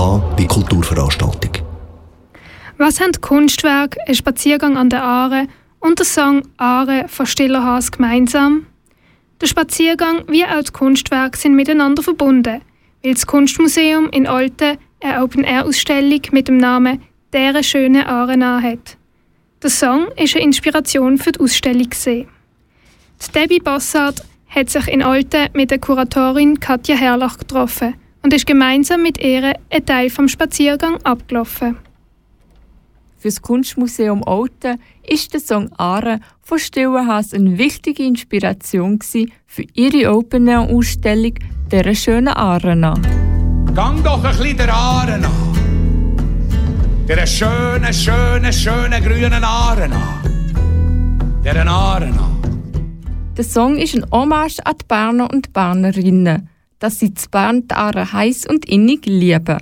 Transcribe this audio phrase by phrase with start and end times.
[0.00, 1.52] Wie Kulturveranstaltung.
[2.78, 5.46] Was haben Kunstwerke, ein Spaziergang an der Aare
[5.78, 8.64] und der Song Aare von Stiller Haas gemeinsam?
[9.42, 12.62] Der Spaziergang wie auch das Kunstwerk sind miteinander verbunden,
[13.04, 17.02] weil das Kunstmuseum in Olten eine Open-Air-Ausstellung mit dem Namen
[17.34, 18.96] «Dere schöne Aare» hat.
[19.62, 21.90] Der Song ist eine Inspiration für die Ausstellung.
[21.90, 22.26] Die
[23.34, 29.02] Debbie Bossard hat sich in Olten mit der Kuratorin Katja Herrlach getroffen und ist gemeinsam
[29.02, 31.76] mit ihr einen Teil vom Spaziergang abgelaufen.
[33.18, 38.98] Für das Kunstmuseum Olten ist der Song Aare von Stillenhaus eine wichtige Inspiration
[39.46, 41.34] für ihre Open-Air-Ausstellung
[41.70, 42.98] «Der schönen Aare» nach.
[43.74, 45.30] Gang doch ein bisschen der Aare nach.
[47.06, 50.22] Der schönen, schönen, schönen grünen Aare nach.
[51.44, 52.30] Der Aare nach.
[53.36, 56.49] Der Song ist ein Hommage an die Berner und Bernerinnen,
[56.80, 59.58] dass sie zu Bern die Aare heiß und innig lieben.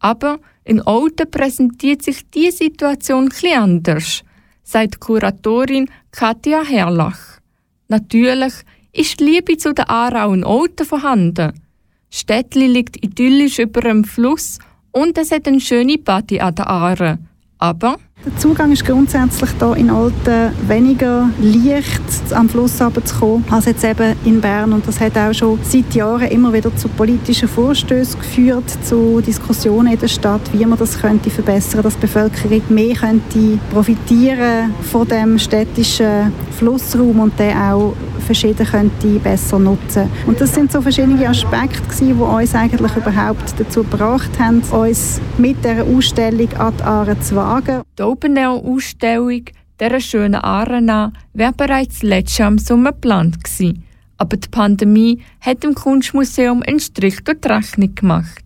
[0.00, 4.22] Aber in Olten präsentiert sich die Situation etwas anders,
[4.62, 7.40] sagt Kuratorin Katja Herrlach.
[7.88, 8.52] Natürlich
[8.92, 11.52] ist die Liebe zu der Aare auch in Olten vorhanden.
[12.10, 14.58] Städtli liegt idyllisch über dem Fluss
[14.90, 17.18] und es hat eine schöne Party an der Aare.
[17.58, 23.66] Aber der Zugang ist grundsätzlich hier in Alten weniger leicht am Fluss zu kommen als
[23.66, 24.72] jetzt eben in Bern.
[24.72, 29.92] Und das hat auch schon seit Jahren immer wieder zu politischen Vorstößen geführt, zu Diskussionen
[29.92, 35.06] in der Stadt, wie man das könnte verbessern, dass die Bevölkerung mehr könnte profitieren von
[35.06, 37.94] dem städtischen Flussraum und den auch
[38.26, 40.10] verschieden könnte besser nutzen.
[40.26, 45.64] Und das sind so verschiedene Aspekte die uns eigentlich überhaupt dazu gebracht haben, uns mit
[45.64, 47.82] der Ausstellung an die Aare zu wagen.
[47.98, 49.44] Die Open-Air-Ausstellung
[49.80, 53.84] dieser schönen Arena wäre bereits letztes Jahr im Sommer geplant gewesen.
[54.18, 58.44] Aber die Pandemie hat dem Kunstmuseum einen Strich durch die Rechnung gemacht.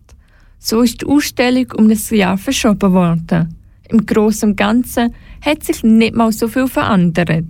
[0.59, 3.55] So ist die Ausstellung um ein Jahr verschoben worden.
[3.89, 7.45] Im Großen und Ganzen hat sich nicht mal so viel verändert.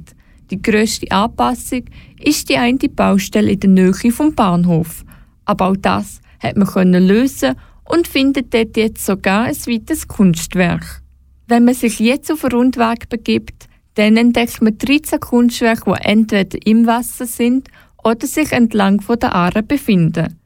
[0.51, 1.85] Die grösste Anpassung
[2.21, 5.05] ist die eine Baustelle in der Nähe vom Bahnhof.
[5.45, 11.01] Aber auch das hat man lösen und findet dort jetzt sogar ein weiteres Kunstwerk.
[11.47, 16.59] Wenn man sich jetzt auf einen Rundweg begibt, dann entdeckt man 13 Kunstwerke, die entweder
[16.65, 17.69] im Wasser sind
[18.03, 20.37] oder sich entlang von der Aare befinden.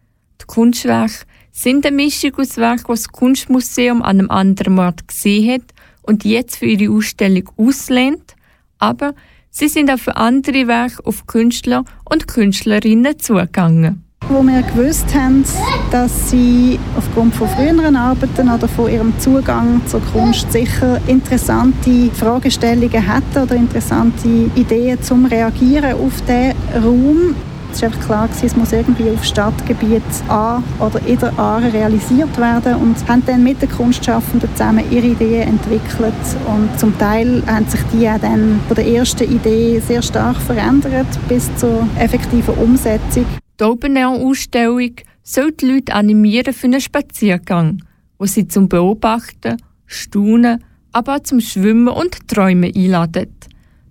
[0.41, 5.51] Die Kunstwerke sind eine Mischung aus Werken, die das Kunstmuseum an einem anderen Ort gesehen
[5.51, 5.73] hat
[6.03, 8.35] und jetzt für ihre Ausstellung auslehnt,
[8.77, 9.15] aber
[9.55, 15.43] sie sind auch für andere Werke auf Künstler und Künstlerinnen zugegangen wo wir gewusst haben,
[15.91, 23.13] dass sie aufgrund von früheren Arbeiten oder von ihrem Zugang zur Kunst sicher interessante Fragestellungen
[23.13, 27.35] hätten oder interessante Ideen zum Reagieren auf diesen Raum.
[27.75, 32.75] Es war klar, es muss irgendwie auf Stadtgebiet an oder in der Aare realisiert werden
[32.75, 36.13] und haben dann mit den Kunstschaffenden zusammen ihre Ideen entwickelt
[36.47, 41.05] und zum Teil haben sich die auch dann von der ersten Idee sehr stark verändert
[41.27, 43.25] bis zur effektiven Umsetzung.
[43.59, 47.83] Die Open-Air-Ausstellung soll die Leute animieren für einen Spaziergang,
[48.17, 50.63] wo sie zum Beobachten, Staunen,
[50.93, 53.35] aber auch zum Schwimmen und Träumen einladen.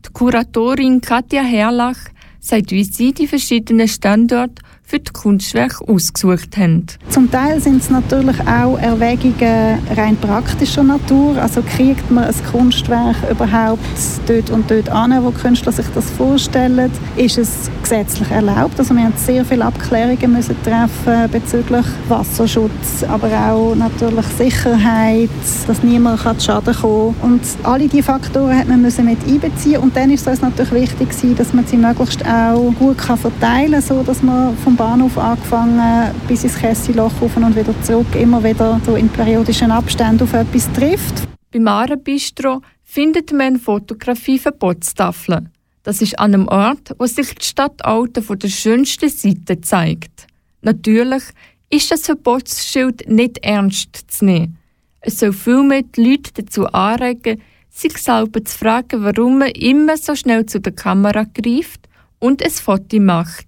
[0.07, 2.14] Die Kuratorin Katja Herrlach
[2.45, 6.87] sagt, wie sie die verschiedenen Standorte für die Kunstwerke ausgesucht haben.
[7.09, 11.39] Zum Teil sind es natürlich auch Erwägungen rein praktischer Natur.
[11.41, 13.81] Also kriegt man ein Kunstwerk überhaupt
[14.27, 16.91] dort und dort an, wo Künstler sich das vorstellen?
[17.17, 18.79] Ist es gesetzlich erlaubt?
[18.79, 25.31] Also wir haben sehr viele Abklärungen müssen treffen bezüglich Wasserschutz, aber auch natürlich Sicherheit,
[25.67, 29.81] dass niemand kann Schaden kommen Und alle diese Faktoren hat man müssen mit einbeziehen.
[29.81, 33.83] Und dann ist es natürlich wichtig dass man sie möglichst auch gut kann verteilen kann,
[33.83, 38.81] so dass man vom Bahnhof angefangen bis ins Kessiloch rauf und wieder zurück, immer wieder
[38.85, 41.29] so in periodischen Abständen auf etwas trifft.
[41.53, 45.54] Beim Arenbistro findet man eine Fotografie-Verbotstafel.
[45.85, 50.27] Das ist an einem Ort, wo sich die Stadt Alten von der schönsten Seite zeigt.
[50.63, 51.23] Natürlich
[51.71, 54.59] ist das Verbotsschild nicht ernst zu nehmen.
[55.01, 57.41] Es soll vielmehr die Leute dazu anregen,
[57.71, 61.89] sich selber zu fragen, warum man immer so schnell zu der Kamera greift
[62.19, 63.47] und ein Foto macht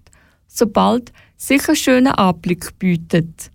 [0.57, 3.51] sobald sich einen schönen Anblick bietet.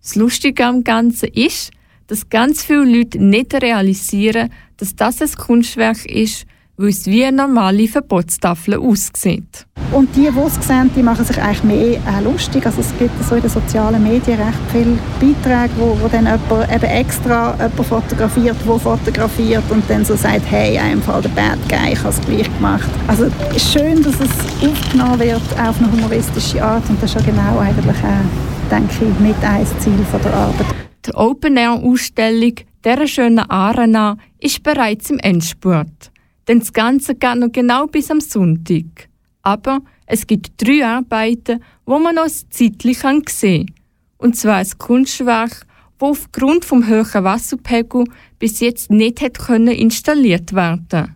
[0.00, 1.70] Das Lustige am Ganzen ist,
[2.06, 6.46] dass ganz viele Leute nicht realisieren, dass das ein Kunstwerk ist,
[6.78, 9.66] weil es wie eine normale Verbotstafel aussieht.
[9.90, 12.64] Und die, die es sehen, die machen sich eigentlich mehr äh, lustig.
[12.64, 16.72] Also es gibt so in den sozialen Medien recht viele Beiträge, wo, wo dann jemand
[16.72, 21.94] eben extra jemand fotografiert, wo fotografiert und dann so sagt, hey, einfach der Bad Guy,
[21.94, 22.88] ich habe es gleich gemacht.
[23.08, 27.20] Also es ist schön, dass es aufgenommen wird auf eine humoristische Art und das ist
[27.20, 30.66] ja genau eigentlich, äh, denke ich, mit ein Ziel von der Arbeit.
[31.06, 32.54] Die Open-Air-Ausstellung
[32.84, 36.12] dieser schönen Arena ist bereits im Endspurt.
[36.48, 39.08] Denn das Ganze geht noch genau bis am Sonntag.
[39.42, 43.74] Aber es gibt drei Arbeiten, wo man noch zeitlich sehen kann.
[44.16, 45.66] Und zwar ein Kunstwerk,
[45.98, 48.04] das aufgrund vom hohen Wasserpegel
[48.38, 51.14] bis jetzt nicht hat können installiert werden.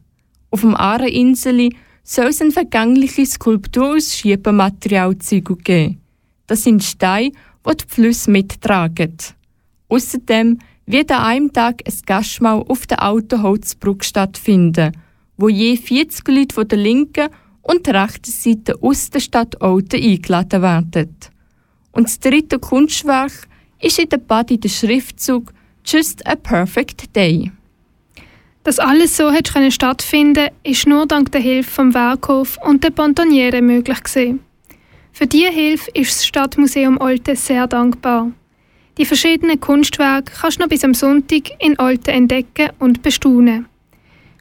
[0.51, 1.75] Auf dem Aareninseli
[2.05, 6.01] soll es eine vergängliche Skulptur aus Schiebermaterial geben.
[6.47, 7.33] Das sind Steine,
[7.67, 9.17] die die Flüsse mittragen.
[9.89, 14.93] Außerdem wird an einem Tag ein Gastmahl auf der Autoholzbrücke stattfinden,
[15.43, 17.29] wo je 40 Leute von der linken
[17.63, 21.17] und der rechten Seite aus der Stadt Olten eingeladen werden.
[21.91, 23.33] Und das dritte Kunstwerk
[23.81, 25.53] ist in der Body der Schriftzug
[25.85, 27.51] Just a Perfect Day.
[28.63, 33.63] Dass alles so hat stattfinden ist nur dank der Hilfe vom Werkhof und der Pontoniere
[33.63, 34.39] möglich gewesen.
[35.11, 38.31] Für diese Hilfe ist das Stadtmuseum Olten sehr dankbar.
[38.97, 43.67] Die verschiedenen Kunstwerke kannst du noch bis am Sonntag in Olten entdecken und bestaunen.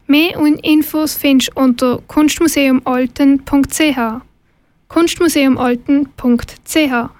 [0.06, 4.20] Mehr Infos findest du unter kunstmuseumolten.ch
[4.88, 7.10] kunstmuseumolten.ch